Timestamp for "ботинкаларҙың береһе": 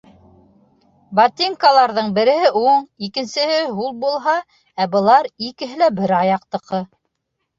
1.19-2.47